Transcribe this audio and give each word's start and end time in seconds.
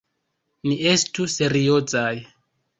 Ni 0.69 0.77
estu 0.93 1.27
seriozaj. 1.37 2.13